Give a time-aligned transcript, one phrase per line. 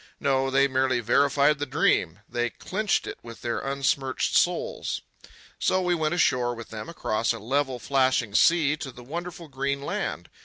[0.19, 2.21] No, they merely verified the dream.
[2.27, 5.03] They clinched it with their unsmirched souls.
[5.59, 9.83] So we went ashore with them across a level flashing sea to the wonderful green
[9.83, 10.27] land.